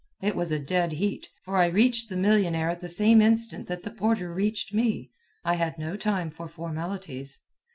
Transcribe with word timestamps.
It 0.19 0.35
was 0.35 0.51
a 0.51 0.57
dead 0.57 0.93
heat, 0.93 1.29
for 1.43 1.57
I 1.57 1.67
reached 1.67 2.09
the 2.09 2.17
millionnaire 2.17 2.71
at 2.71 2.79
the 2.79 2.89
same 2.89 3.21
instant 3.21 3.67
that 3.67 3.83
the 3.83 3.91
porter 3.91 4.33
reached 4.33 4.73
me. 4.73 5.11
I 5.45 5.57
had 5.57 5.77
no 5.77 5.95
time 5.95 6.31
for 6.31 6.47
formalities. 6.47 7.37